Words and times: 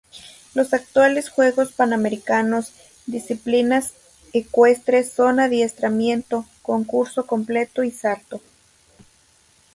Los 0.55 0.73
actuales 0.73 1.29
Juegos 1.29 1.73
Panamericanos 1.73 2.71
disciplinas 3.05 3.93
ecuestres 4.33 5.11
son 5.11 5.39
Adiestramiento, 5.39 6.47
Concurso 6.63 7.27
Completo 7.27 7.83
y 7.83 7.91
Salto. 7.91 8.41